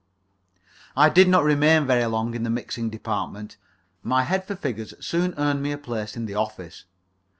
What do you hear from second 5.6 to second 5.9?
me a